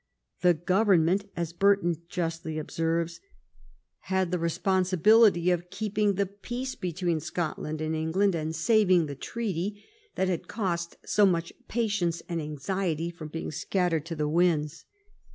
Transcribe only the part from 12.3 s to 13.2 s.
anxiety,